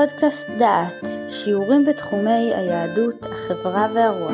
פודקאסט 0.00 0.48
דעת, 0.58 1.04
שיעורים 1.28 1.84
בתחומי 1.84 2.54
היהדות, 2.54 3.14
החברה 3.22 3.86
והרוח. 3.94 4.32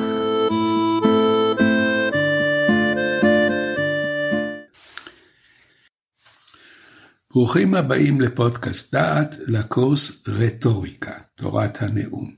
ברוכים 7.30 7.74
הבאים 7.74 8.20
לפודקאסט 8.20 8.94
דעת, 8.94 9.36
לקורס 9.46 10.28
רטוריקה, 10.28 11.12
תורת 11.34 11.82
הנאום. 11.82 12.34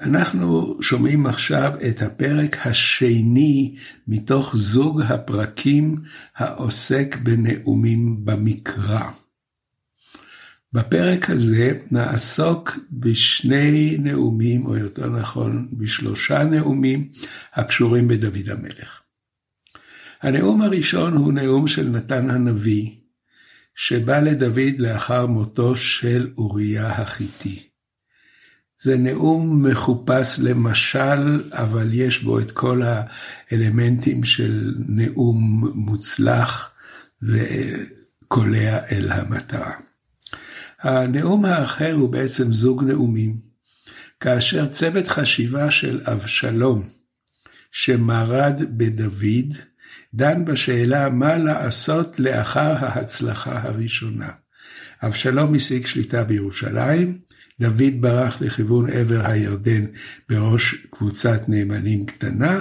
אנחנו 0.00 0.82
שומעים 0.82 1.26
עכשיו 1.26 1.72
את 1.88 2.02
הפרק 2.02 2.66
השני 2.66 3.76
מתוך 4.08 4.56
זוג 4.56 5.00
הפרקים 5.00 5.96
העוסק 6.36 7.16
בנאומים 7.22 8.24
במקרא. 8.24 9.10
בפרק 10.72 11.30
הזה 11.30 11.72
נעסוק 11.90 12.78
בשני 12.92 13.96
נאומים, 13.98 14.66
או 14.66 14.76
יותר 14.76 15.06
נכון 15.06 15.68
בשלושה 15.72 16.44
נאומים 16.44 17.08
הקשורים 17.54 18.08
בדוד 18.08 18.48
המלך. 18.48 19.00
הנאום 20.22 20.62
הראשון 20.62 21.16
הוא 21.16 21.32
נאום 21.32 21.68
של 21.68 21.88
נתן 21.88 22.30
הנביא, 22.30 22.90
שבא 23.74 24.20
לדוד 24.20 24.78
לאחר 24.78 25.26
מותו 25.26 25.76
של 25.76 26.30
אוריה 26.36 26.90
החיתי. 26.90 27.68
זה 28.82 28.96
נאום 28.96 29.66
מחופש 29.66 30.38
למשל, 30.38 31.50
אבל 31.52 31.88
יש 31.92 32.22
בו 32.22 32.40
את 32.40 32.52
כל 32.52 32.82
האלמנטים 32.82 34.24
של 34.24 34.74
נאום 34.88 35.70
מוצלח 35.74 36.70
וקולע 37.22 38.78
אל 38.90 39.12
המטרה. 39.12 39.72
הנאום 40.82 41.44
האחר 41.44 41.92
הוא 41.92 42.08
בעצם 42.08 42.52
זוג 42.52 42.84
נאומים, 42.84 43.36
כאשר 44.20 44.66
צוות 44.66 45.08
חשיבה 45.08 45.70
של 45.70 46.00
אבשלום, 46.04 46.88
שמרד 47.72 48.62
בדוד, 48.76 49.54
דן 50.14 50.44
בשאלה 50.44 51.10
מה 51.10 51.38
לעשות 51.38 52.20
לאחר 52.20 52.74
ההצלחה 52.78 53.62
הראשונה. 53.62 54.28
אבשלום 55.02 55.54
השיג 55.54 55.86
שליטה 55.86 56.24
בירושלים, 56.24 57.18
דוד 57.60 58.00
ברח 58.00 58.40
לכיוון 58.40 58.90
עבר 58.90 59.26
הירדן 59.26 59.84
בראש 60.28 60.74
קבוצת 60.90 61.48
נאמנים 61.48 62.06
קטנה, 62.06 62.58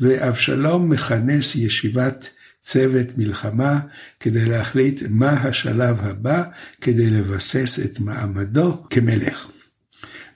ואבשלום 0.00 0.90
מכנס 0.90 1.54
ישיבת 1.54 2.28
צוות 2.60 3.06
מלחמה 3.16 3.80
כדי 4.20 4.44
להחליט 4.44 5.02
מה 5.08 5.30
השלב 5.30 5.96
הבא 6.00 6.44
כדי 6.80 7.10
לבסס 7.10 7.78
את 7.84 8.00
מעמדו 8.00 8.84
כמלך. 8.90 9.46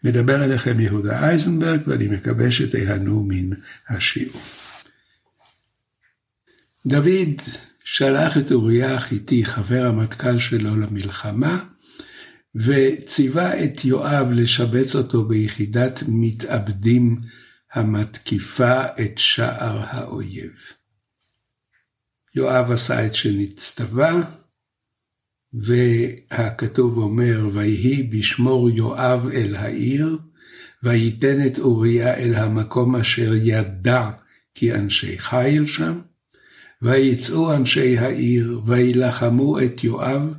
מדבר 0.05 0.45
אליכם 0.45 0.81
יהודה 0.81 1.29
אייזנברג 1.29 1.81
ואני 1.87 2.09
מקווה 2.09 2.51
שתיהנו 2.51 3.25
מן 3.29 3.51
השיעור. 3.89 4.42
דוד 6.87 7.41
שלח 7.84 8.36
את 8.36 8.53
אוריה 8.53 8.95
החיתי, 8.95 9.45
חבר 9.45 9.86
המטכ"ל 9.86 10.39
שלו, 10.39 10.77
למלחמה, 10.77 11.64
וציווה 12.55 13.64
את 13.64 13.84
יואב 13.84 14.33
לשבץ 14.33 14.97
אותו 14.97 15.25
ביחידת 15.25 16.03
מתאבדים 16.09 17.20
המתקיפה 17.73 18.83
את 19.01 19.19
שער 19.19 19.84
האויב. 19.86 20.53
יואב 22.35 22.71
עשה 22.71 23.07
את 23.07 23.15
שנצטווה, 23.15 24.21
והכתוב 25.53 26.99
אומר, 26.99 27.49
ויהי 27.53 28.03
בשמור 28.03 28.71
יואב 28.71 29.29
אל 29.33 29.57
העיר, 29.57 30.19
וייתן 30.83 31.47
את 31.47 31.59
אוריה 31.59 32.15
אל 32.15 32.35
המקום 32.35 32.97
אשר 32.97 33.35
ידע 33.35 34.11
כי 34.55 34.73
אנשי 34.75 35.19
חיל 35.19 35.67
שם, 35.67 36.01
ויצאו 36.83 37.55
אנשי 37.55 37.98
העיר, 37.98 38.61
וילחמו 38.67 39.61
את 39.61 39.85
יואב, 39.85 40.35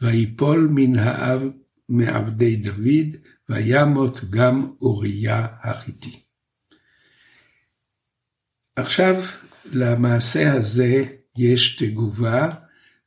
ויפול 0.00 0.68
מן 0.74 0.98
האב 0.98 1.42
מעבדי 1.88 2.56
דוד, 2.56 3.16
וימות 3.48 4.20
גם 4.30 4.70
אוריה 4.80 5.46
החיתי. 5.62 6.20
עכשיו, 8.76 9.14
למעשה 9.72 10.52
הזה 10.52 11.04
יש 11.38 11.76
תגובה 11.76 12.50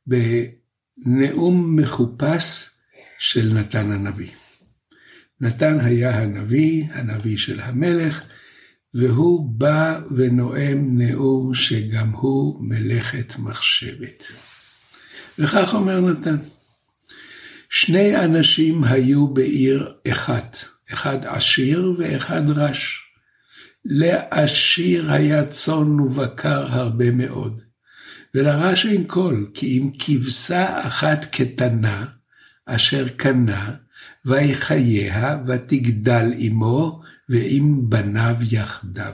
בנאום 0.06 1.76
מחופש 1.76 2.70
של 3.18 3.52
נתן 3.54 3.92
הנביא. 3.92 4.30
נתן 5.40 5.80
היה 5.80 6.20
הנביא, 6.20 6.84
הנביא 6.92 7.36
של 7.36 7.60
המלך, 7.60 8.24
והוא 8.94 9.50
בא 9.50 10.00
ונואם 10.16 10.98
נאום 10.98 11.54
שגם 11.54 12.10
הוא 12.10 12.64
מלאכת 12.68 13.38
מחשבת. 13.38 14.22
וכך 15.38 15.74
אומר 15.74 16.00
נתן, 16.00 16.36
שני 17.70 18.16
אנשים 18.16 18.84
היו 18.84 19.28
בעיר 19.28 19.92
אחת, 20.12 20.56
אחד 20.92 21.18
עשיר 21.26 21.94
ואחד 21.98 22.50
רש. 22.50 23.06
לעשיר 23.84 25.12
היה 25.12 25.46
צאן 25.46 26.00
ובקר 26.00 26.66
הרבה 26.68 27.10
מאוד, 27.10 27.60
ולרש 28.34 28.86
אין 28.86 29.04
קול, 29.04 29.50
כי 29.54 29.78
אם 29.78 29.90
כבשה 29.98 30.86
אחת 30.86 31.24
קטנה, 31.24 32.06
אשר 32.66 33.08
קנה, 33.08 33.70
ויחייה, 34.24 35.38
ותגדל 35.46 36.32
עמו, 36.36 37.02
ועם 37.28 37.90
בניו 37.90 38.36
יחדיו. 38.50 39.12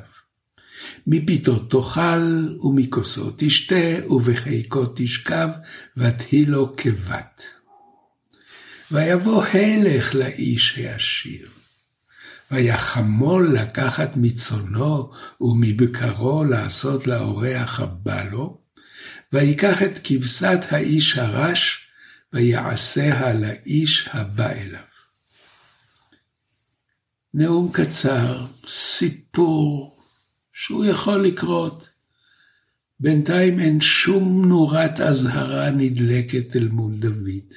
מפיתו 1.06 1.58
תאכל, 1.58 2.48
ומכוסו 2.60 3.30
תשתה, 3.36 4.06
ובחיקו 4.10 4.84
תשכב, 4.94 5.48
ותהי 5.96 6.44
לו 6.44 6.76
כבת. 6.76 7.42
ויבוא 8.90 9.44
הלך 9.44 10.14
לאיש 10.14 10.78
העשיר. 10.78 11.48
ויחמול 12.50 13.58
לקחת 13.58 14.10
מצונו 14.16 15.10
ומבקרו 15.40 16.44
לעשות 16.44 17.06
לאורח 17.06 17.80
הבא 17.80 18.24
לו, 18.30 18.58
ויקח 19.32 19.82
את 19.82 20.00
כבשת 20.04 20.58
האיש 20.70 21.18
הרש, 21.18 21.88
ויעשיה 22.32 23.32
לאיש 23.32 24.08
הבא 24.12 24.50
אליו. 24.52 24.80
נאום 27.34 27.72
קצר, 27.72 28.46
סיפור 28.68 29.98
שהוא 30.52 30.84
יכול 30.84 31.26
לקרות. 31.26 31.88
בינתיים 33.00 33.60
אין 33.60 33.80
שום 33.80 34.48
נורת 34.48 35.00
אזהרה 35.00 35.70
נדלקת 35.70 36.56
אל 36.56 36.68
מול 36.68 36.96
דוד. 36.96 37.54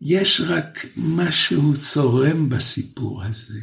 יש 0.00 0.40
רק 0.46 0.86
משהו 0.96 1.72
צורם 1.80 2.48
בסיפור 2.48 3.24
הזה. 3.24 3.60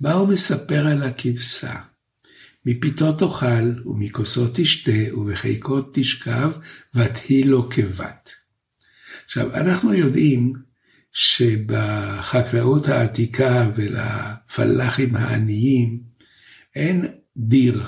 מה 0.00 0.12
הוא 0.12 0.28
מספר 0.28 0.86
על 0.86 1.02
הכבשה? 1.02 1.91
מפיתו 2.66 3.12
תאכל, 3.12 3.86
ומכוסו 3.86 4.46
תשתה, 4.54 5.16
ובחיקו 5.16 5.80
תשכב, 5.92 6.50
ותהי 6.94 7.44
לו 7.44 7.68
כבת. 7.70 8.30
עכשיו, 9.24 9.54
אנחנו 9.54 9.94
יודעים 9.94 10.52
שבחקלאות 11.12 12.88
העתיקה 12.88 13.70
ולפלאחים 13.74 15.16
העניים 15.16 16.00
אין 16.76 17.06
דיר. 17.36 17.82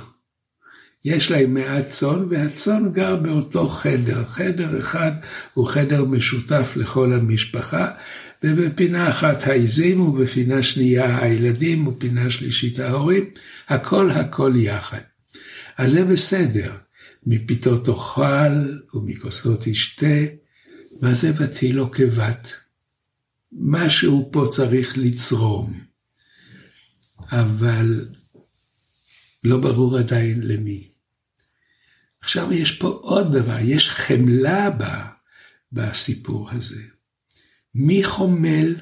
יש 1.04 1.30
להם 1.30 1.54
מעט 1.54 1.88
צאן, 1.88 2.24
והצאן 2.30 2.92
גר 2.92 3.16
באותו 3.16 3.68
חדר. 3.68 4.24
חדר 4.24 4.78
אחד 4.78 5.12
הוא 5.54 5.68
חדר 5.68 6.04
משותף 6.04 6.72
לכל 6.76 7.12
המשפחה, 7.12 7.90
ובפינה 8.44 9.10
אחת 9.10 9.42
העיזים, 9.42 10.00
ובפינה 10.00 10.62
שנייה 10.62 11.22
הילדים, 11.22 11.86
ופינה 11.86 12.30
שלישית 12.30 12.78
ההורים, 12.78 13.30
הכל 13.68 14.10
הכל 14.10 14.52
יחד. 14.56 15.00
אז 15.76 15.90
זה 15.90 16.04
בסדר. 16.04 16.76
מפיתו 17.26 17.78
תאכל, 17.78 18.78
ומכוסו 18.94 19.56
תשתה, 19.60 20.16
מה 21.00 21.14
זה 21.14 21.32
ותהילו 21.36 21.90
כבת? 21.90 22.52
משהו 23.52 24.28
פה 24.32 24.46
צריך 24.50 24.98
לצרום, 24.98 25.80
אבל 27.32 28.08
לא 29.44 29.58
ברור 29.58 29.98
עדיין 29.98 30.40
למי. 30.42 30.88
עכשיו 32.20 32.52
יש 32.52 32.72
פה 32.72 32.88
עוד 32.88 33.36
דבר, 33.36 33.58
יש 33.60 33.88
חמלה 33.90 34.70
בה, 34.70 35.06
בסיפור 35.72 36.50
הזה. 36.50 36.82
מי 37.74 38.04
חומל 38.04 38.74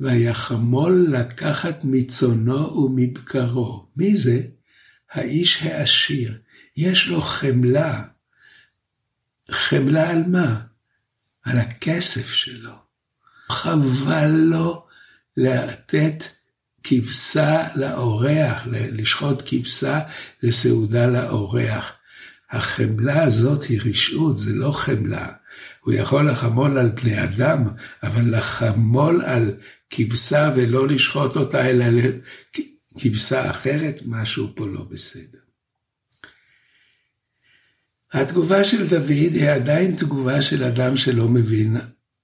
ויחמול 0.00 1.06
לקחת 1.10 1.78
מצונו 1.84 2.76
ומבקרו? 2.76 3.86
מי 3.96 4.16
זה? 4.16 4.40
האיש 5.10 5.62
העשיר. 5.62 6.38
יש 6.76 7.08
לו 7.08 7.20
חמלה. 7.20 8.04
חמלה 9.50 10.10
על 10.10 10.22
מה? 10.26 10.60
על 11.42 11.58
הכסף 11.58 12.32
שלו. 12.32 12.74
חבל 13.48 14.30
לו 14.30 14.86
לתת 15.36 16.24
כבשה 16.82 17.68
לאורח, 17.76 18.62
לשחוט 18.66 19.42
כבשה 19.46 20.00
לסעודה 20.42 21.06
לאורח. 21.06 21.92
החמלה 22.50 23.22
הזאת 23.22 23.62
היא 23.62 23.80
רשעות, 23.84 24.38
זה 24.38 24.52
לא 24.52 24.72
חמלה. 24.72 25.28
הוא 25.80 25.94
יכול 25.94 26.30
לחמול 26.30 26.78
על 26.78 26.88
בני 26.88 27.24
אדם, 27.24 27.64
אבל 28.02 28.36
לחמול 28.36 29.22
על 29.22 29.54
כבשה 29.90 30.52
ולא 30.56 30.88
לשחוט 30.88 31.36
אותה, 31.36 31.70
אלא 31.70 31.86
כבשה 32.98 33.50
אחרת, 33.50 34.00
משהו 34.06 34.52
פה 34.54 34.66
לא 34.66 34.84
בסדר. 34.90 35.38
התגובה 38.12 38.64
של 38.64 38.88
דוד 38.88 39.10
היא 39.10 39.50
עדיין 39.50 39.96
תגובה 39.96 40.42
של 40.42 40.64
אדם 40.64 40.96
שלא 40.96 41.28
מבין 41.28 41.76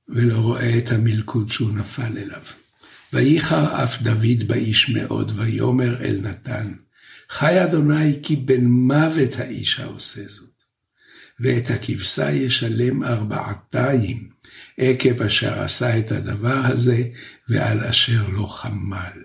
ולא 0.09 0.37
רואה 0.37 0.79
את 0.79 0.93
המלכוד 0.93 1.51
שהוא 1.51 1.73
נפל 1.73 2.19
אליו. 2.19 2.43
וייחר 3.13 3.85
אף 3.85 4.03
דוד 4.03 4.43
באיש 4.47 4.89
מאוד, 4.89 5.33
ויאמר 5.37 6.05
אל 6.05 6.19
נתן, 6.23 6.73
חי 7.31 7.65
אדוני 7.65 8.19
כי 8.23 8.37
בן 8.37 8.65
מוות 8.65 9.37
האיש 9.39 9.81
העושה 9.81 10.29
זאת. 10.29 10.57
ואת 11.41 11.71
הכבשה 11.71 12.31
ישלם 12.31 13.05
ארבעתיים, 13.05 14.31
עקב 14.79 15.23
אשר 15.23 15.63
עשה 15.63 15.99
את 15.99 16.13
הדבר 16.13 16.61
הזה, 16.65 17.03
ועל 17.49 17.85
אשר 17.85 18.29
לא 18.29 18.47
חמל. 18.47 19.23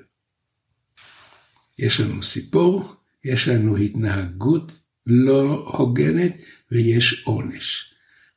יש 1.79 1.99
לנו 1.99 2.23
סיפור, 2.23 2.95
יש 3.23 3.47
לנו 3.47 3.77
התנהגות 3.77 4.79
לא 5.05 5.71
הוגנת, 5.77 6.37
ויש 6.71 7.23
עונש. 7.23 7.93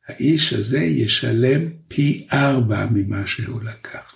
האיש 0.06 0.52
הזה 0.52 0.80
ישלם 0.80 1.70
פי 1.88 2.26
ארבע 2.32 2.86
ממה 2.90 3.26
שהוא 3.26 3.62
לקח. 3.62 4.14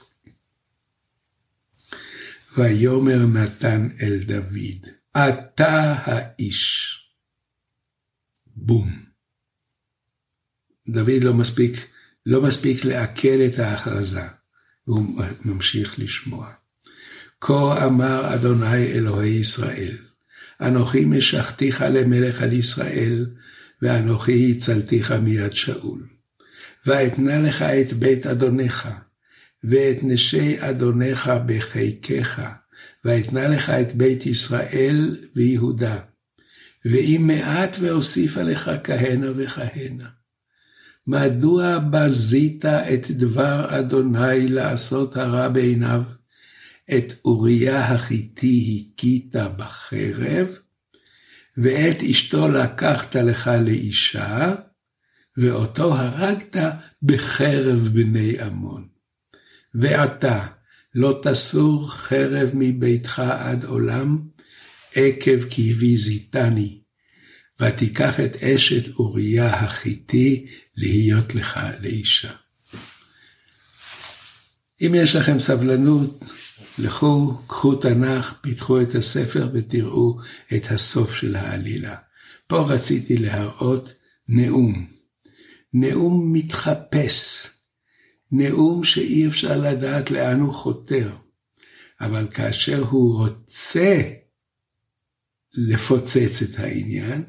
ויאמר 2.57 3.27
נתן 3.27 3.89
אל 4.03 4.19
דוד, 4.19 4.98
אתה 5.17 5.95
האיש. 6.05 6.95
בום. 8.47 9.09
דוד 10.89 11.23
לא 11.23 11.35
מספיק, 11.35 11.87
לא 12.27 12.43
מספיק 12.43 12.85
לעכל 12.85 13.41
את 13.47 13.59
ההכרזה, 13.59 14.27
והוא 14.87 15.23
ממשיך 15.45 15.99
לשמוע. 15.99 16.53
כה 17.41 17.87
אמר 17.87 18.35
אדוני 18.35 18.87
אלוהי 18.87 19.31
ישראל, 19.31 19.97
אנוכי 20.61 21.05
משכתיך 21.05 21.85
למלך 21.91 22.43
על 22.43 22.53
ישראל, 22.53 23.27
ואנוכי 23.83 24.53
הצלתיך 24.57 25.13
מיד 25.13 25.53
שאול. 25.53 26.07
ואתנה 26.87 27.41
לך 27.41 27.63
את 27.63 27.93
בית 27.93 28.27
אדונך, 28.27 28.89
ואת 29.65 29.97
נשי 30.03 30.57
אדונך 30.61 31.33
בחיקך, 31.47 32.43
ואתנה 33.05 33.49
לך 33.49 33.71
את 33.71 33.95
בית 33.95 34.27
ישראל 34.27 35.17
ויהודה. 35.37 35.99
ואם 36.85 37.25
מעט 37.27 37.77
ואוסיף 37.81 38.37
עליך 38.37 38.71
כהנה 38.85 39.27
וכהנה. 39.37 40.09
מדוע 41.07 41.79
בזית 41.79 42.65
את 42.65 43.11
דבר 43.11 43.79
אדוני 43.79 44.49
לעשות 44.49 45.17
הרע 45.17 45.49
בעיניו? 45.49 46.03
את 46.97 47.13
אוריה 47.25 47.85
החיתי 47.85 48.89
הכית 48.95 49.37
בחרב, 49.57 50.49
ואת 51.57 52.03
אשתו 52.11 52.49
לקחת 52.49 53.17
לך 53.17 53.51
לאישה, 53.65 54.55
ואותו 55.37 55.95
הרגת 55.95 56.57
בחרב 57.03 57.89
בני 57.93 58.41
עמון. 58.41 58.89
ועתה 59.75 60.47
לא 60.95 61.21
תסור 61.23 61.91
חרב 61.91 62.51
מביתך 62.55 63.19
עד 63.19 63.65
עולם, 63.65 64.19
עקב 64.95 65.45
כי 65.51 65.73
ויזיתני, 65.73 66.81
ותיקח 67.61 68.21
את 68.21 68.37
אשת 68.43 68.95
אוריה 68.95 69.55
החיתי 69.55 70.47
להיות 70.77 71.35
לך 71.35 71.61
לאישה. 71.81 72.33
אם 74.81 74.93
יש 74.95 75.17
לכם 75.17 75.41
סבלנות, 75.41 76.25
לכו, 76.79 77.39
קחו 77.47 77.75
תנ"ך, 77.75 78.33
פיתחו 78.41 78.81
את 78.81 78.95
הספר 78.95 79.49
ותראו 79.53 80.19
את 80.57 80.71
הסוף 80.71 81.15
של 81.15 81.37
העלילה. 81.37 81.97
פה 82.47 82.61
רציתי 82.61 83.17
להראות 83.17 83.93
נאום. 84.29 84.87
נאום 85.75 86.33
מתחפש. 86.33 87.47
נאום 88.33 88.85
שאי 88.85 89.27
אפשר 89.27 89.59
לדעת 89.59 90.11
לאן 90.11 90.41
הוא 90.41 90.55
חותר. 90.55 91.11
אבל 92.01 92.29
כאשר 92.31 92.83
הוא 92.83 93.19
רוצה 93.19 94.03
לפוצץ 95.55 96.43
את 96.43 96.59
העניין, 96.59 97.25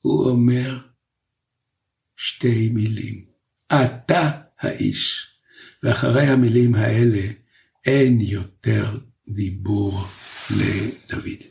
הוא 0.00 0.30
אומר 0.30 0.78
שתי 2.16 2.68
מילים. 2.68 3.24
אתה 3.66 4.30
האיש. 4.60 5.26
ואחרי 5.82 6.26
המילים 6.26 6.74
האלה, 6.74 7.30
אין 7.86 8.20
יותר 8.20 8.98
דיבור 9.28 10.04
לדוד. 10.50 11.42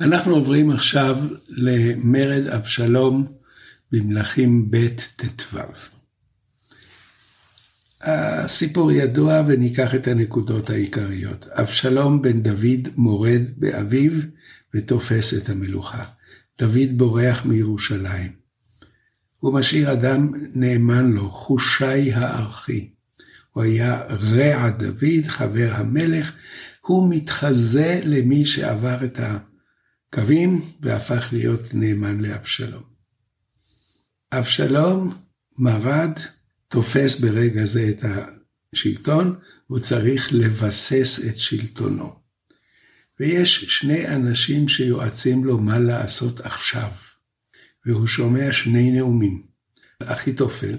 אנחנו 0.00 0.34
עוברים 0.34 0.70
עכשיו 0.70 1.16
למרד 1.48 2.48
אבשלום 2.48 3.37
במלכים 3.92 4.70
ב' 4.70 4.88
ט"ו. 5.16 5.58
הסיפור 8.00 8.92
ידוע 8.92 9.42
וניקח 9.46 9.94
את 9.94 10.08
הנקודות 10.08 10.70
העיקריות. 10.70 11.46
אבשלום 11.48 12.22
בן 12.22 12.42
דוד 12.42 12.88
מורד 12.96 13.42
באביו 13.56 14.12
ותופס 14.74 15.34
את 15.34 15.48
המלוכה. 15.48 16.04
דוד 16.58 16.88
בורח 16.96 17.44
מירושלים. 17.44 18.32
הוא 19.38 19.54
משאיר 19.54 19.92
אדם 19.92 20.32
נאמן 20.54 21.12
לו, 21.12 21.30
חושי 21.30 22.12
הארכי. 22.12 22.90
הוא 23.52 23.62
היה 23.62 24.02
רע 24.06 24.70
דוד, 24.70 25.26
חבר 25.26 25.70
המלך, 25.74 26.32
הוא 26.80 27.14
מתחזה 27.14 28.00
למי 28.04 28.46
שעבר 28.46 29.04
את 29.04 29.20
הקווים 30.12 30.62
והפך 30.80 31.28
להיות 31.32 31.74
נאמן 31.74 32.20
לאבשלום. 32.20 32.97
אבשלום 34.32 35.14
מרד, 35.58 36.18
תופס 36.68 37.20
ברגע 37.20 37.64
זה 37.64 37.88
את 37.88 38.04
השלטון, 38.74 39.34
הוא 39.66 39.78
צריך 39.78 40.28
לבסס 40.32 41.20
את 41.28 41.36
שלטונו. 41.36 42.12
ויש 43.20 43.64
שני 43.64 44.08
אנשים 44.08 44.68
שיועצים 44.68 45.44
לו 45.44 45.58
מה 45.58 45.78
לעשות 45.78 46.40
עכשיו, 46.40 46.90
והוא 47.86 48.06
שומע 48.06 48.52
שני 48.52 48.90
נאומים. 48.90 49.42
אחיתופל, 50.02 50.74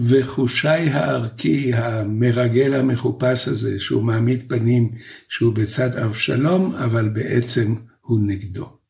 וחושי 0.00 0.68
הערכי, 0.68 1.74
המרגל 1.74 2.74
המחופש 2.74 3.48
הזה, 3.48 3.80
שהוא 3.80 4.02
מעמיד 4.02 4.48
פנים 4.48 4.90
שהוא 5.28 5.54
בצד 5.54 5.96
אבשלום, 5.96 6.74
אבל 6.74 7.08
בעצם 7.08 7.74
הוא 8.00 8.20
נגדו. 8.26 8.83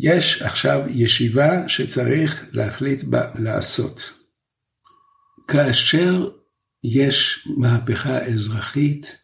יש 0.00 0.42
עכשיו 0.42 0.80
ישיבה 0.88 1.68
שצריך 1.68 2.46
להחליט 2.52 3.02
בה 3.02 3.30
לעשות. 3.38 4.12
כאשר 5.48 6.28
יש 6.84 7.48
מהפכה 7.56 8.18
אזרחית, 8.18 9.16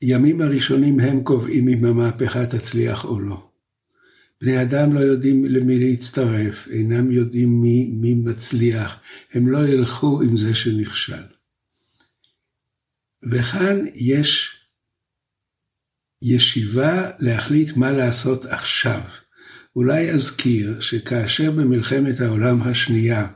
הימים 0.00 0.40
הראשונים 0.40 1.00
הם 1.00 1.22
קובעים 1.22 1.68
אם 1.68 1.84
המהפכה 1.84 2.46
תצליח 2.46 3.04
או 3.04 3.20
לא. 3.20 3.48
בני 4.40 4.62
אדם 4.62 4.94
לא 4.94 5.00
יודעים 5.00 5.44
למי 5.44 5.78
להצטרף, 5.78 6.68
אינם 6.68 7.10
יודעים 7.10 7.60
מי, 7.60 7.90
מי 7.92 8.14
מצליח, 8.14 9.00
הם 9.32 9.48
לא 9.48 9.68
ילכו 9.68 10.22
עם 10.22 10.36
זה 10.36 10.54
שנכשל. 10.54 11.22
וכאן 13.30 13.84
יש 13.94 14.53
ישיבה 16.24 17.10
להחליט 17.18 17.76
מה 17.76 17.92
לעשות 17.92 18.44
עכשיו. 18.44 19.00
אולי 19.76 20.10
אזכיר 20.10 20.80
שכאשר 20.80 21.50
במלחמת 21.50 22.20
העולם 22.20 22.62
השנייה 22.62 23.26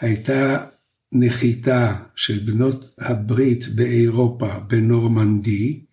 הייתה 0.00 0.64
נחיתה 1.12 1.96
של 2.16 2.38
בנות 2.38 2.94
הברית 2.98 3.68
באירופה, 3.68 4.58
בנורמנדי, 4.58 5.84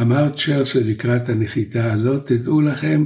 אמר 0.00 0.30
צ'רצ'ל 0.36 0.80
לקראת 0.80 1.28
הנחיתה 1.28 1.92
הזאת, 1.92 2.26
תדעו 2.26 2.60
לכם 2.60 3.04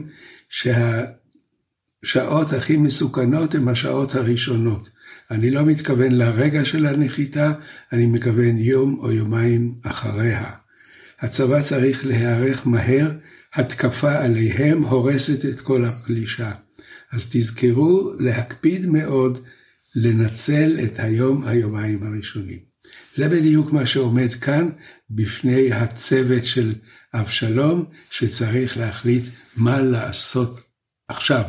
שהשעות 0.48 2.52
הכי 2.52 2.76
מסוכנות 2.76 3.54
הן 3.54 3.68
השעות 3.68 4.14
הראשונות. 4.14 4.88
אני 5.30 5.50
לא 5.50 5.62
מתכוון 5.62 6.12
לרגע 6.12 6.64
של 6.64 6.86
הנחיתה, 6.86 7.52
אני 7.92 8.06
מכוון 8.06 8.58
יום 8.58 8.98
או 8.98 9.12
יומיים 9.12 9.74
אחריה. 9.82 10.57
הצבא 11.20 11.62
צריך 11.62 12.06
להיערך 12.06 12.66
מהר, 12.66 13.10
התקפה 13.54 14.18
עליהם 14.18 14.82
הורסת 14.82 15.44
את 15.44 15.60
כל 15.60 15.84
הפלישה. 15.84 16.52
אז 17.12 17.28
תזכרו 17.32 18.12
להקפיד 18.18 18.86
מאוד 18.86 19.38
לנצל 19.94 20.78
את 20.84 20.98
היום, 20.98 21.46
היומיים 21.46 22.02
הראשונים. 22.02 22.58
זה 23.14 23.28
בדיוק 23.28 23.72
מה 23.72 23.86
שעומד 23.86 24.32
כאן 24.32 24.68
בפני 25.10 25.72
הצוות 25.72 26.44
של 26.44 26.74
אבשלום, 27.14 27.84
שצריך 28.10 28.76
להחליט 28.76 29.24
מה 29.56 29.80
לעשות 29.82 30.60
עכשיו. 31.08 31.44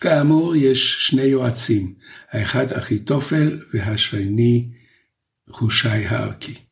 כאמור, 0.00 0.56
יש 0.56 1.06
שני 1.06 1.22
יועצים, 1.22 1.94
האחד 2.30 2.72
אחיתופל 2.72 3.60
והשני 3.74 4.70
חושי 5.50 5.88
הערכי. 5.88 6.69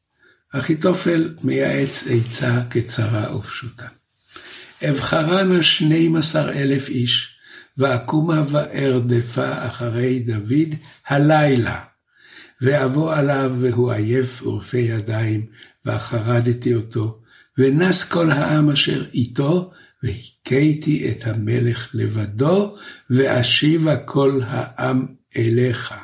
אחיתופל 0.53 1.35
מייעץ 1.45 2.05
עצה 2.11 2.63
קצרה 2.69 3.37
ופשוטה. 3.37 3.87
אבחרנה 4.91 5.63
שנים 5.63 6.17
עשר 6.17 6.53
אלף 6.53 6.89
איש, 6.89 7.39
ואקומה 7.79 8.43
וארדפה 8.51 9.67
אחרי 9.67 10.19
דוד 10.19 10.75
הלילה. 11.07 11.81
ואבוא 12.61 13.15
עליו 13.15 13.53
והוא 13.61 13.93
עייף 13.93 14.43
ורפה 14.43 14.79
ידיים, 14.79 15.47
ואחרדתי 15.85 16.75
אותו, 16.75 17.21
ונס 17.59 18.05
כל 18.05 18.31
העם 18.31 18.71
אשר 18.71 19.05
איתו, 19.15 19.73
והכיתי 20.03 21.11
את 21.11 21.27
המלך 21.27 21.89
לבדו, 21.95 22.77
ואשיבה 23.11 23.97
כל 23.97 24.41
העם 24.47 25.07
אליך. 25.37 25.95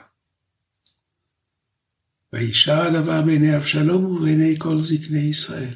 וישר 2.34 2.80
הדבר 2.80 3.22
בעיני 3.22 3.56
אבשלום 3.56 4.04
ובעיני 4.04 4.54
כל 4.58 4.78
זקני 4.78 5.18
ישראל. 5.18 5.74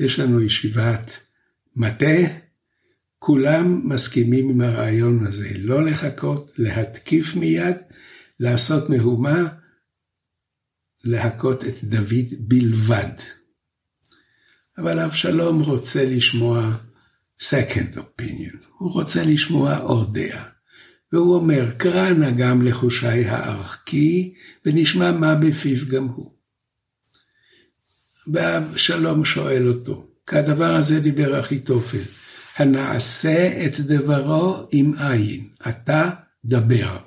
יש 0.00 0.18
לנו 0.18 0.40
ישיבת 0.40 1.18
מטה, 1.76 2.16
כולם 3.18 3.88
מסכימים 3.88 4.48
עם 4.48 4.60
הרעיון 4.60 5.26
הזה, 5.26 5.50
לא 5.54 5.84
לחכות, 5.84 6.52
להתקיף 6.58 7.34
מיד, 7.34 7.76
לעשות 8.40 8.90
מהומה, 8.90 9.48
להכות 11.04 11.64
את 11.64 11.84
דוד 11.84 12.26
בלבד. 12.38 13.12
אבל 14.78 15.00
אבשלום 15.00 15.62
רוצה 15.62 16.04
לשמוע 16.04 16.76
second 17.42 17.96
opinion, 17.96 18.56
הוא 18.78 18.92
רוצה 18.92 19.24
לשמוע 19.24 19.76
עוד 19.76 20.18
דעה. 20.18 20.57
והוא 21.12 21.34
אומר, 21.34 21.70
קרא 21.76 22.10
נא 22.10 22.30
גם 22.30 22.62
לחושי 22.62 23.06
הערכי, 23.06 24.34
ונשמע 24.66 25.12
מה 25.12 25.34
בפיו 25.34 25.86
גם 25.88 26.04
הוא. 26.04 26.32
ואבשלום 28.32 29.24
שואל 29.24 29.68
אותו, 29.68 30.06
כדבר 30.26 30.74
הזה 30.74 31.00
דיבר 31.00 31.40
אחיתופל, 31.40 32.02
הנעשה 32.56 33.66
את 33.66 33.80
דברו 33.80 34.66
עם 34.72 34.92
עין, 34.98 35.48
אתה 35.68 36.10
דבר. 36.44 36.98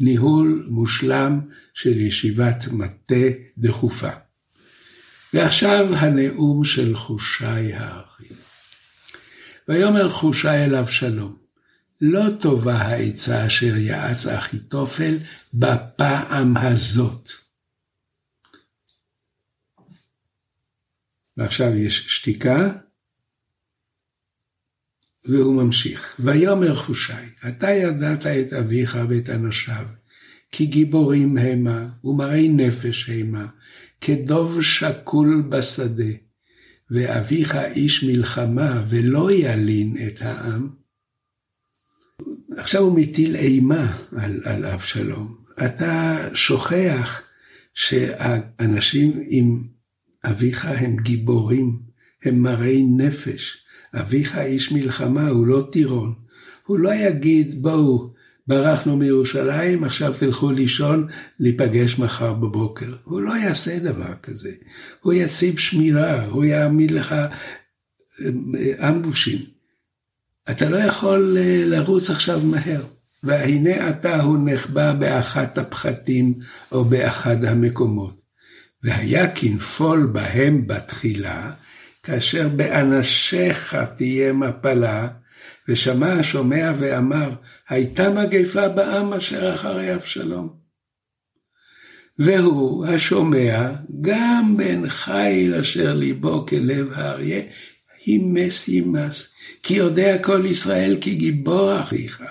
ניהול 0.00 0.66
מושלם 0.68 1.40
של 1.74 2.00
ישיבת 2.00 2.68
מטה 2.72 3.24
דחופה. 3.58 4.10
ועכשיו 5.34 5.86
הנאום 5.96 6.64
של 6.64 6.96
חושי 6.96 7.72
האחים. 7.74 8.36
ויאמר 9.68 10.10
חושי 10.10 10.48
אליו 10.48 10.88
שלום, 10.88 11.36
לא 12.00 12.24
טובה 12.40 12.74
העצה 12.74 13.46
אשר 13.46 13.76
יעץ 13.76 14.26
אחיתופל 14.26 15.18
בפעם 15.54 16.56
הזאת. 16.56 17.28
ועכשיו 21.36 21.76
יש 21.76 22.06
שתיקה, 22.08 22.72
והוא 25.24 25.62
ממשיך. 25.62 26.16
ויאמר 26.18 26.74
חושי, 26.74 27.12
אתה 27.48 27.70
ידעת 27.70 28.26
את 28.26 28.52
אביך 28.52 28.98
ואת 29.08 29.30
אנשיו, 29.30 29.86
כי 30.52 30.66
גיבורים 30.66 31.36
המה, 31.36 31.88
ומראי 32.04 32.48
נפש 32.48 33.10
המה, 33.10 33.46
כדוב 34.00 34.62
שקול 34.62 35.42
בשדה, 35.48 36.12
ואביך 36.90 37.54
איש 37.54 38.04
מלחמה, 38.04 38.84
ולא 38.88 39.32
ילין 39.32 39.96
את 40.06 40.22
העם. 40.22 40.79
עכשיו 42.56 42.82
הוא 42.82 42.98
מטיל 42.98 43.36
אימה 43.36 43.92
על, 44.16 44.40
על 44.44 44.66
אבשלום. 44.66 45.36
אתה 45.64 46.18
שוכח 46.34 47.22
שהאנשים 47.74 49.20
עם 49.26 49.62
אביך 50.24 50.64
הם 50.64 50.96
גיבורים, 50.96 51.78
הם 52.24 52.42
מראי 52.42 52.82
נפש. 52.82 53.64
אביך 53.94 54.38
איש 54.38 54.72
מלחמה, 54.72 55.28
הוא 55.28 55.46
לא 55.46 55.68
טירון. 55.72 56.14
הוא 56.66 56.78
לא 56.78 56.94
יגיד, 56.94 57.62
בואו, 57.62 58.12
ברחנו 58.46 58.96
מירושלים, 58.96 59.84
עכשיו 59.84 60.14
תלכו 60.18 60.50
לישון, 60.50 61.06
להיפגש 61.40 61.98
מחר 61.98 62.34
בבוקר. 62.34 62.94
הוא 63.04 63.20
לא 63.20 63.32
יעשה 63.36 63.78
דבר 63.78 64.14
כזה. 64.22 64.52
הוא 65.00 65.12
יציב 65.12 65.58
שמירה, 65.58 66.24
הוא 66.24 66.44
יעמיד 66.44 66.90
לך 66.90 67.12
אה, 67.12 68.88
אמבושים. 68.88 69.59
אתה 70.50 70.68
לא 70.68 70.76
יכול 70.76 71.36
אה, 71.40 71.62
לרוץ 71.66 72.10
עכשיו 72.10 72.40
מהר. 72.44 72.82
והנה 73.22 73.90
אתה 73.90 74.22
הוא 74.22 74.38
נחבא 74.44 74.92
באחת 74.92 75.58
הפחתים 75.58 76.34
או 76.72 76.84
באחד 76.84 77.44
המקומות. 77.44 78.20
והיה 78.82 79.30
כנפול 79.30 80.06
בהם 80.06 80.66
בתחילה, 80.66 81.50
כאשר 82.02 82.48
באנשיך 82.48 83.76
תהיה 83.96 84.32
מפלה, 84.32 85.08
ושמע 85.68 86.12
השומע 86.12 86.72
ואמר, 86.78 87.30
הייתה 87.68 88.10
מגפה 88.10 88.68
בעם 88.68 89.12
אשר 89.12 89.54
אחרי 89.54 89.94
אבשלום. 89.94 90.60
והוא, 92.18 92.86
השומע, 92.86 93.70
גם 94.00 94.54
בן 94.56 94.88
חיל 94.88 95.54
אשר 95.54 95.94
ליבו 95.94 96.46
כלב 96.46 96.92
האריה, 96.94 97.42
הימס 98.04 98.68
ימס, 98.68 99.28
כי 99.62 99.74
יודע 99.74 100.22
כל 100.22 100.46
ישראל 100.46 100.98
כי 101.00 101.14
גיבור 101.14 101.80
אחיך, 101.80 102.22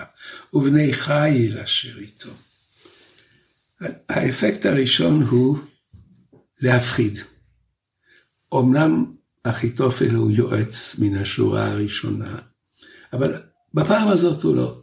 ובני 0.53 0.93
חיל 0.93 1.57
אשר 1.57 1.99
איתו. 1.99 2.29
האפקט 4.09 4.65
הראשון 4.65 5.21
הוא 5.21 5.57
להפחיד. 6.61 7.19
אמנם 8.53 9.05
אחיתופל 9.43 10.15
הוא 10.15 10.31
יועץ 10.31 10.99
מן 10.99 11.17
השורה 11.17 11.71
הראשונה, 11.71 12.39
אבל 13.13 13.41
בפעם 13.73 14.07
הזאת 14.07 14.43
הוא 14.43 14.55
לא. 14.55 14.81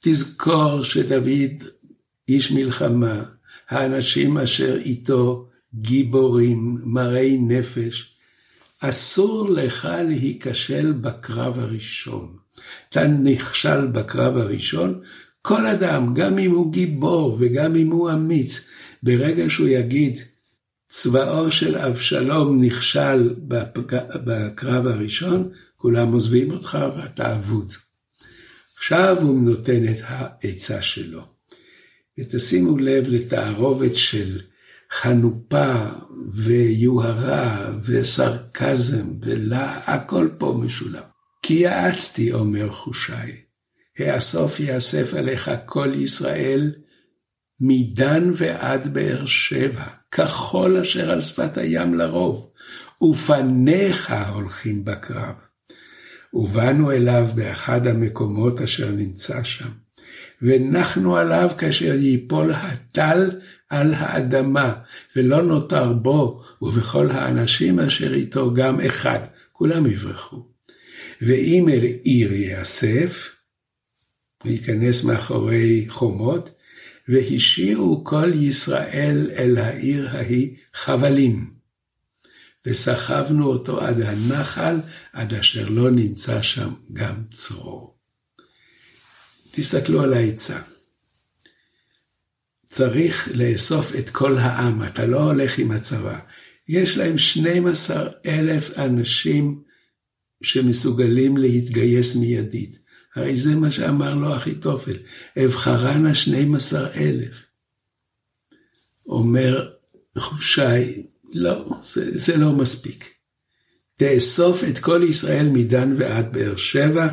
תזכור 0.00 0.82
שדוד 0.82 1.64
איש 2.28 2.50
מלחמה, 2.50 3.22
האנשים 3.68 4.38
אשר 4.38 4.76
איתו 4.76 5.48
גיבורים, 5.74 6.78
מראי 6.84 7.38
נפש, 7.38 8.13
אסור 8.88 9.50
לך 9.50 9.88
להיכשל 10.08 10.92
בקרב 10.92 11.58
הראשון. 11.58 12.36
אתה 12.88 13.06
נכשל 13.06 13.86
בקרב 13.86 14.36
הראשון, 14.36 15.00
כל 15.42 15.66
אדם, 15.66 16.14
גם 16.14 16.38
אם 16.38 16.50
הוא 16.50 16.72
גיבור 16.72 17.36
וגם 17.40 17.76
אם 17.76 17.90
הוא 17.90 18.10
אמיץ, 18.10 18.68
ברגע 19.02 19.50
שהוא 19.50 19.68
יגיד, 19.68 20.18
צבאו 20.88 21.52
של 21.52 21.76
אבשלום 21.76 22.64
נכשל 22.64 23.34
בקרב 24.24 24.86
הראשון, 24.86 25.48
כולם 25.76 26.12
עוזבים 26.12 26.50
אותך 26.50 26.78
ואתה 26.96 27.36
אבוד. 27.36 27.72
עכשיו 28.76 29.16
הוא 29.20 29.42
נותן 29.42 29.88
את 29.88 29.96
העצה 30.02 30.82
שלו. 30.82 31.22
ותשימו 32.18 32.78
לב 32.78 33.04
לתערובת 33.08 33.96
של 33.96 34.40
חנופה 35.00 35.74
ויוהרה 36.32 37.70
וסרקזם 37.84 39.06
ולה, 39.22 39.80
הכל 39.86 40.28
פה 40.38 40.58
משולב. 40.64 41.02
כי 41.42 41.54
יעצתי, 41.54 42.32
אומר 42.32 42.70
חושי, 42.70 43.12
האסוף 43.98 44.60
יאסף 44.60 45.14
עליך 45.14 45.50
כל 45.64 45.92
ישראל, 45.94 46.72
מדן 47.60 48.30
ועד 48.36 48.94
באר 48.94 49.26
שבע, 49.26 49.84
כחול 50.10 50.76
אשר 50.76 51.10
על 51.10 51.20
שפת 51.20 51.58
הים 51.58 51.94
לרוב, 51.94 52.50
ופניך 53.10 54.14
הולכים 54.32 54.84
בקרב. 54.84 55.34
ובאנו 56.34 56.92
אליו 56.92 57.28
באחד 57.34 57.86
המקומות 57.86 58.60
אשר 58.60 58.90
נמצא 58.90 59.44
שם, 59.44 59.83
ונחנו 60.44 61.16
עליו 61.16 61.50
כאשר 61.58 61.94
ייפול 61.94 62.52
הטל 62.52 63.30
על 63.70 63.94
האדמה, 63.94 64.74
ולא 65.16 65.42
נותר 65.42 65.92
בו 65.92 66.42
ובכל 66.62 67.10
האנשים 67.10 67.80
אשר 67.80 68.14
איתו 68.14 68.54
גם 68.54 68.80
אחד, 68.80 69.20
כולם 69.52 69.86
יברחו. 69.86 70.46
ואם 71.22 71.68
אל 71.68 71.84
עיר 72.02 72.32
יאסף, 72.32 73.30
וייכנס 74.44 75.04
מאחורי 75.04 75.84
חומות, 75.88 76.50
והשיעו 77.08 78.04
כל 78.04 78.30
ישראל 78.34 79.30
אל 79.38 79.58
העיר 79.58 80.08
ההיא 80.08 80.56
חבלים. 80.74 81.54
וסחבנו 82.66 83.46
אותו 83.46 83.80
עד 83.80 84.00
הנחל, 84.00 84.76
עד 85.12 85.34
אשר 85.34 85.68
לא 85.68 85.90
נמצא 85.90 86.42
שם 86.42 86.72
גם 86.92 87.14
צרור. 87.30 87.93
תסתכלו 89.54 90.02
על 90.02 90.14
העצה. 90.14 90.60
צריך 92.66 93.28
לאסוף 93.34 93.96
את 93.96 94.10
כל 94.10 94.38
העם, 94.38 94.82
אתה 94.82 95.06
לא 95.06 95.20
הולך 95.20 95.58
עם 95.58 95.70
הצבא. 95.70 96.18
יש 96.68 96.96
להם 96.96 97.18
12 97.18 98.08
אלף 98.26 98.78
אנשים 98.78 99.62
שמסוגלים 100.42 101.36
להתגייס 101.36 102.16
מיידית. 102.16 102.78
הרי 103.14 103.36
זה 103.36 103.54
מה 103.54 103.70
שאמר 103.70 104.14
לו 104.14 104.36
אחיתופל, 104.36 104.96
אבחרנה 105.44 106.14
12 106.14 106.94
אלף. 106.94 107.44
אומר 109.06 109.70
חושי, 110.18 111.02
לא, 111.34 111.70
זה, 111.82 112.18
זה 112.18 112.36
לא 112.36 112.52
מספיק. 112.52 113.14
תאסוף 113.96 114.64
את 114.64 114.78
כל 114.78 115.04
ישראל 115.08 115.48
מדן 115.48 115.94
ועד 115.96 116.32
באר 116.32 116.56
שבע, 116.56 117.08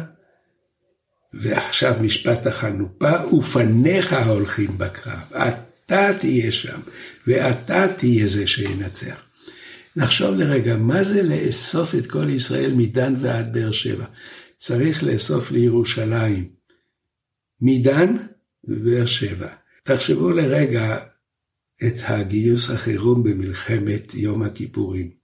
ועכשיו 1.33 1.95
משפט 2.01 2.47
החנופה, 2.47 3.35
ופניך 3.35 4.13
הולכים 4.13 4.77
בקרב. 4.77 5.33
אתה 5.33 6.11
תהיה 6.19 6.51
שם, 6.51 6.79
ואתה 7.27 7.87
תהיה 7.97 8.27
זה 8.27 8.47
שינצח. 8.47 9.23
נחשוב 9.95 10.35
לרגע, 10.35 10.77
מה 10.77 11.03
זה 11.03 11.23
לאסוף 11.23 11.95
את 11.95 12.05
כל 12.05 12.29
ישראל 12.29 12.73
מדן 12.73 13.13
ועד 13.21 13.53
באר 13.53 13.71
שבע? 13.71 14.05
צריך 14.57 15.03
לאסוף 15.03 15.51
לירושלים. 15.51 16.49
מדן 17.61 18.15
ובאר 18.63 19.05
שבע. 19.05 19.47
תחשבו 19.83 20.29
לרגע 20.29 20.97
את 21.87 21.93
הגיוס 22.03 22.69
החירום 22.69 23.23
במלחמת 23.23 24.13
יום 24.13 24.41
הכיפורים. 24.43 25.20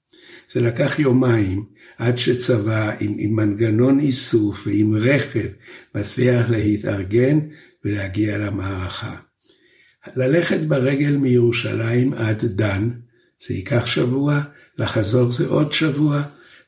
זה 0.52 0.62
לקח 0.62 1.00
יומיים 1.00 1.66
עד 1.98 2.18
שצבא 2.18 2.92
עם, 3.00 3.16
עם 3.18 3.36
מנגנון 3.36 4.00
איסוף 4.00 4.68
ועם 4.68 4.96
רכב 4.96 5.48
מצליח 5.96 6.50
להתארגן 6.50 7.40
ולהגיע 7.86 8.38
למערכה. 8.38 9.16
ללכת 10.16 10.60
ברגל 10.60 11.16
מירושלים 11.16 12.14
עד 12.14 12.46
דן, 12.46 12.90
זה 13.48 13.54
ייקח 13.54 13.86
שבוע, 13.86 14.42
לחזור 14.78 15.32
זה 15.32 15.48
עוד 15.48 15.74
שבוע, 15.74 16.22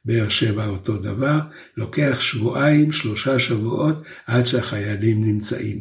באר 0.05 0.29
שבע 0.29 0.67
אותו 0.67 0.97
דבר, 0.97 1.39
לוקח 1.77 2.17
שבועיים, 2.19 2.91
שלושה 2.91 3.39
שבועות 3.39 4.03
עד 4.27 4.45
שהחיילים 4.45 5.25
נמצאים. 5.25 5.79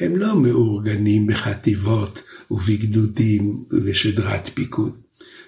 הם 0.00 0.16
לא 0.16 0.36
מאורגנים 0.40 1.26
בחטיבות 1.26 2.22
ובגדודים 2.50 3.64
ובשדרת 3.70 4.50
פיקוד. 4.54 5.03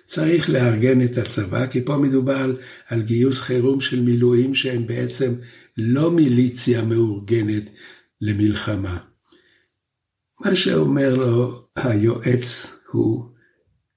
צריך 0.06 0.50
לארגן 0.50 1.04
את 1.04 1.18
הצבא, 1.18 1.66
כי 1.66 1.84
פה 1.84 1.96
מדובר 1.96 2.36
על, 2.36 2.56
על 2.88 3.02
גיוס 3.02 3.40
חירום 3.40 3.80
של 3.80 4.00
מילואים 4.00 4.54
שהם 4.54 4.86
בעצם 4.86 5.34
לא 5.76 6.10
מיליציה 6.10 6.82
מאורגנת 6.82 7.70
למלחמה. 8.20 8.98
מה 10.40 10.56
שאומר 10.56 11.14
לו 11.14 11.66
היועץ 11.76 12.66
הוא, 12.90 13.24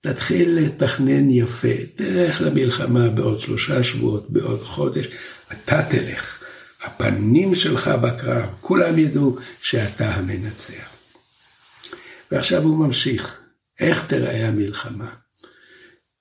תתחיל 0.01 0.59
לתכנן 0.59 1.29
יפה, 1.29 1.75
תלך 1.95 2.41
למלחמה 2.41 3.09
בעוד 3.09 3.39
שלושה 3.39 3.83
שבועות, 3.83 4.29
בעוד 4.29 4.61
חודש, 4.61 5.07
אתה 5.51 5.83
תלך. 5.89 6.43
הפנים 6.83 7.55
שלך 7.55 7.87
בקרב, 7.87 8.45
כולם 8.61 8.99
ידעו 8.99 9.37
שאתה 9.61 10.15
המנצח. 10.15 10.89
ועכשיו 12.31 12.63
הוא 12.63 12.85
ממשיך, 12.85 13.39
איך 13.79 14.05
תראה 14.05 14.47
המלחמה? 14.47 15.09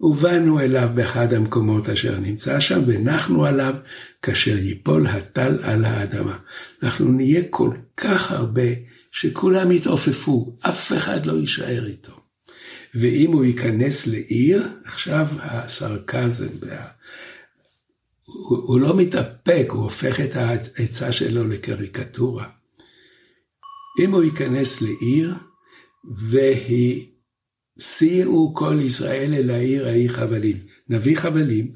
ובאנו 0.00 0.61
אליו 0.61 0.88
באחד 0.95 1.33
המקומות 1.33 1.88
אשר 1.88 2.19
נמצא 2.19 2.61
שם, 2.61 2.83
ונחנו 2.87 3.45
עליו 3.45 3.75
כאשר 4.23 4.59
ייפול 4.59 5.07
הטל 5.07 5.59
על 5.62 5.85
האדמה. 5.85 6.38
אנחנו 6.83 7.12
נהיה 7.12 7.43
כל 7.50 7.71
כך 7.97 8.33
הרבה, 8.33 8.62
שכולם 9.11 9.73
יתעופפו, 9.73 10.57
אף 10.69 10.93
אחד 10.93 11.26
לא 11.26 11.32
יישאר 11.32 11.87
איתו. 11.87 12.21
ואם 12.95 13.32
הוא 13.32 13.45
ייכנס 13.45 14.06
לעיר, 14.06 14.69
עכשיו 14.84 15.26
הסרקזם, 15.39 16.49
הוא, 18.25 18.58
הוא 18.58 18.80
לא 18.80 18.97
מתאפק, 18.97 19.67
הוא 19.69 19.82
הופך 19.82 20.21
את 20.21 20.37
העצה 20.37 21.13
שלו 21.13 21.49
לקריקטורה. 21.49 22.47
אם 24.00 24.13
הוא 24.13 24.23
ייכנס 24.23 24.82
לעיר, 24.82 25.34
והסיעו 27.78 28.54
כל 28.54 28.78
ישראל 28.82 29.34
אל 29.34 29.50
העיר 29.50 29.86
ההיא 29.86 30.10
חבלים. 30.10 30.56
נביא 30.88 31.17
חבלים, 31.17 31.71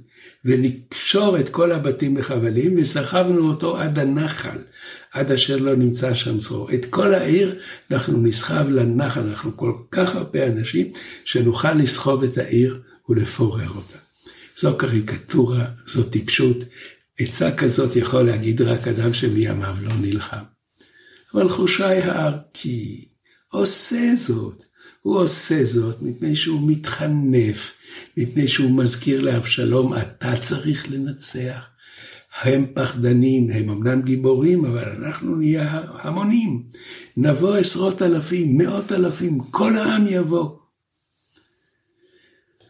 ונקשור 0.44 1.38
את 1.40 1.48
כל 1.48 1.72
הבתים 1.72 2.14
בחבלים, 2.14 2.74
וסחבנו 2.78 3.48
אותו 3.48 3.78
עד 3.78 3.98
הנחל, 3.98 4.58
עד 5.12 5.32
אשר 5.32 5.56
לא 5.56 5.74
נמצא 5.74 6.14
שם 6.14 6.38
צרור. 6.38 6.72
את 6.74 6.84
כל 6.84 7.14
העיר 7.14 7.58
אנחנו 7.90 8.18
נסחב 8.18 8.68
לנחל, 8.68 9.20
אנחנו 9.20 9.56
כל 9.56 9.74
כך 9.90 10.16
הרבה 10.16 10.46
אנשים, 10.46 10.90
שנוכל 11.24 11.74
לסחוב 11.74 12.24
את 12.24 12.38
העיר 12.38 12.80
ולפורר 13.08 13.68
אותה. 13.68 13.98
זו 14.58 14.76
קריקטורה, 14.76 15.64
זו 15.86 16.02
טיפשות. 16.02 16.56
עצה 17.18 17.56
כזאת 17.56 17.96
יכול 17.96 18.22
להגיד 18.22 18.62
רק 18.62 18.88
אדם 18.88 19.14
שמימיו 19.14 19.76
לא 19.82 19.92
נלחם. 20.00 20.42
אבל 21.34 21.48
חושי 21.48 21.84
הערכי 21.84 23.04
עושה 23.48 24.12
זאת. 24.16 24.71
הוא 25.02 25.20
עושה 25.20 25.64
זאת 25.64 26.02
מפני 26.02 26.36
שהוא 26.36 26.70
מתחנף, 26.70 27.72
מפני 28.16 28.48
שהוא 28.48 28.70
מזכיר 28.70 29.20
לאבשלום, 29.20 29.94
אתה 29.94 30.36
צריך 30.36 30.90
לנצח. 30.90 31.62
הם 32.42 32.66
פחדנים, 32.74 33.50
הם 33.50 33.70
אמנם 33.70 34.02
גיבורים, 34.02 34.64
אבל 34.64 34.88
אנחנו 34.88 35.36
נהיה 35.36 35.82
המונים. 35.92 36.62
נבוא 37.16 37.56
עשרות 37.56 38.02
אלפים, 38.02 38.56
מאות 38.56 38.92
אלפים, 38.92 39.40
כל 39.40 39.76
העם 39.76 40.06
יבוא. 40.06 40.50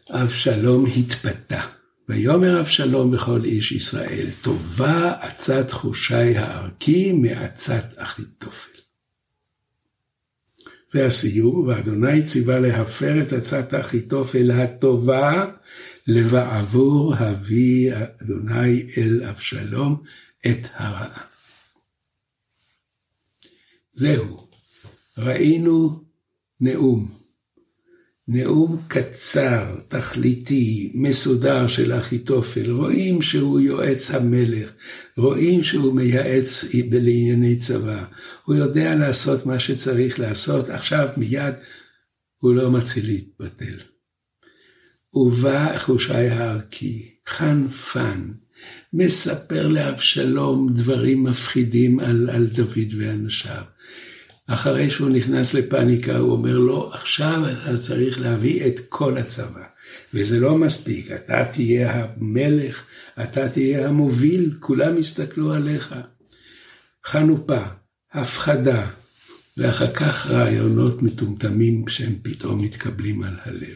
אבשלום 0.09 0.85
התפתה. 0.97 1.61
ויאמר 2.09 2.59
אבשלום 2.59 3.11
בכל 3.11 3.45
איש 3.45 3.71
ישראל, 3.71 4.27
טובה 4.41 5.11
עצת 5.21 5.71
חושי 5.71 6.37
הערכי 6.37 7.11
מעצת 7.11 7.85
אחיתופל. 7.97 8.72
והסיום, 10.93 11.67
ואדוני 11.67 12.23
ציווה 12.23 12.59
להפר 12.59 13.21
את 13.21 13.33
עצת 13.33 13.73
אחיתופל 13.73 14.51
הטובה, 14.51 15.45
לבעבור 16.07 17.15
הביא 17.15 17.93
אדוני 18.21 18.85
אל 18.97 19.23
אבשלום 19.23 20.03
את 20.45 20.67
הרעה. 20.73 21.23
זהו, 23.93 24.47
ראינו 25.17 26.03
נאום. 26.61 27.22
נאום 28.27 28.81
קצר, 28.87 29.75
תכליתי, 29.87 30.91
מסודר 30.95 31.67
של 31.67 31.93
אחיתופל. 31.93 32.71
רואים 32.71 33.21
שהוא 33.21 33.59
יועץ 33.59 34.11
המלך, 34.11 34.71
רואים 35.17 35.63
שהוא 35.63 35.93
מייעץ 35.93 36.65
לענייני 36.91 37.55
צבא. 37.55 38.05
הוא 38.45 38.55
יודע 38.55 38.95
לעשות 38.95 39.45
מה 39.45 39.59
שצריך 39.59 40.19
לעשות, 40.19 40.69
עכשיו 40.69 41.09
מיד 41.17 41.53
הוא 42.37 42.55
לא 42.55 42.71
מתחיל 42.71 43.05
להתבטל. 43.05 43.77
ובא 45.13 45.77
חושי 45.79 46.13
הערכי, 46.13 47.09
חנפן, 47.27 48.21
מספר 48.93 49.67
לאבשלום 49.67 50.73
דברים 50.73 51.23
מפחידים 51.23 51.99
על, 51.99 52.29
על 52.29 52.45
דוד 52.45 52.93
ואנשיו. 52.97 53.63
אחרי 54.47 54.91
שהוא 54.91 55.09
נכנס 55.09 55.53
לפאניקה, 55.53 56.17
הוא 56.17 56.31
אומר 56.31 56.57
לו, 56.57 56.93
עכשיו 56.93 57.41
אתה 57.51 57.77
צריך 57.77 58.19
להביא 58.19 58.67
את 58.67 58.79
כל 58.89 59.17
הצבא. 59.17 59.63
וזה 60.13 60.39
לא 60.39 60.57
מספיק, 60.57 61.11
אתה 61.11 61.45
תהיה 61.51 61.91
המלך, 61.93 62.83
אתה 63.23 63.49
תהיה 63.49 63.87
המוביל, 63.87 64.53
כולם 64.59 64.97
יסתכלו 64.97 65.53
עליך. 65.53 65.95
חנופה, 67.05 67.61
הפחדה, 68.13 68.87
ואחר 69.57 69.93
כך 69.93 70.27
רעיונות 70.27 71.01
מטומטמים 71.01 71.87
שהם 71.87 72.15
פתאום 72.21 72.61
מתקבלים 72.61 73.23
על 73.23 73.35
הלב. 73.45 73.75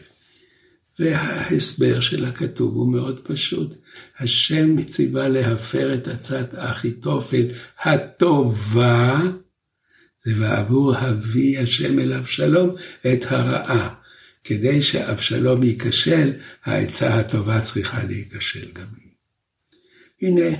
וההסבר 0.98 2.00
של 2.00 2.24
הכתוב 2.24 2.74
הוא 2.74 2.92
מאוד 2.92 3.20
פשוט. 3.22 3.74
השם 4.18 4.76
מציבה 4.76 5.28
להפר 5.28 5.94
את 5.94 6.08
עצת 6.08 6.54
אחיתופל 6.56 7.44
הטובה, 7.82 9.22
ובעבור 10.28 10.96
הביא 10.96 11.58
השם 11.58 11.98
אל 11.98 12.12
אבשלום 12.12 12.74
את 13.12 13.24
הרעה. 13.28 13.94
כדי 14.44 14.82
שאבשלום 14.82 15.62
ייכשל, 15.62 16.32
העצה 16.64 17.14
הטובה 17.14 17.60
צריכה 17.60 18.04
להיכשל 18.04 18.68
גם 18.72 18.86
היא. 18.96 19.12
הנה, 20.22 20.56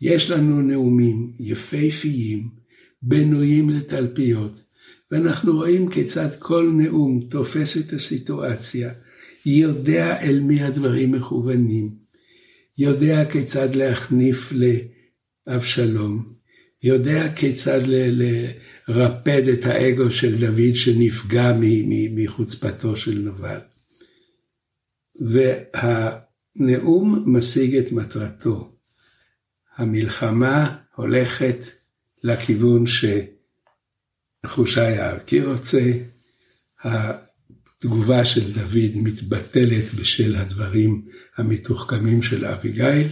יש 0.00 0.30
לנו 0.30 0.60
נאומים 0.60 1.32
יפהפיים, 1.40 2.48
בנויים 3.02 3.70
לתלפיות, 3.70 4.62
ואנחנו 5.10 5.56
רואים 5.56 5.88
כיצד 5.88 6.28
כל 6.38 6.72
נאום 6.76 7.26
תופס 7.30 7.76
את 7.78 7.92
הסיטואציה, 7.92 8.92
יודע 9.46 10.20
אל 10.20 10.40
מי 10.40 10.62
הדברים 10.62 11.12
מכוונים, 11.12 11.94
יודע 12.78 13.30
כיצד 13.30 13.74
להחניף 13.74 14.52
לאבשלום, 15.46 16.39
יודע 16.82 17.34
כיצד 17.34 17.80
לרפד 17.86 19.48
את 19.48 19.64
האגו 19.64 20.10
של 20.10 20.40
דוד 20.40 20.74
שנפגע 20.74 21.52
מחוצפתו 22.14 22.96
של 22.96 23.18
נבל. 23.18 23.58
והנאום 25.20 27.24
משיג 27.26 27.76
את 27.76 27.92
מטרתו. 27.92 28.76
המלחמה 29.76 30.76
הולכת 30.94 31.56
לכיוון 32.24 32.84
שחושי 34.46 34.80
הארקי 34.80 35.44
רוצה, 35.44 35.92
התגובה 36.84 38.24
של 38.24 38.52
דוד 38.52 38.90
מתבטלת 38.94 39.94
בשל 39.94 40.36
הדברים 40.36 41.06
המתוחכמים 41.36 42.22
של 42.22 42.44
אביגיל. 42.44 43.08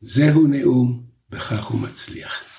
זהו 0.00 0.46
נאום, 0.46 1.06
בכך 1.30 1.66
הוא 1.66 1.80
מצליח. 1.80 2.55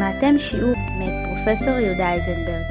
שמעתם 0.00 0.38
שיעור 0.38 0.74
מאת 0.98 1.26
פרופסור 1.26 1.78
יהודה 1.78 2.12
איזנברג. 2.12 2.64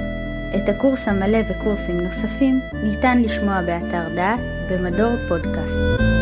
את 0.56 0.70
הקורס 0.70 1.08
המלא 1.08 1.38
וקורסים 1.48 1.98
נוספים 1.98 2.60
ניתן 2.84 3.22
לשמוע 3.22 3.62
באתר 3.62 4.16
דעת 4.16 4.40
במדור 4.70 5.16
פודקאסט. 5.28 6.19